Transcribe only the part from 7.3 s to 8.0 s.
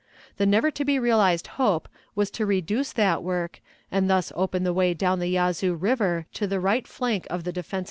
the defenses of Vicksburg.